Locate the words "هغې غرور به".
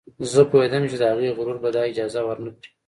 1.11-1.69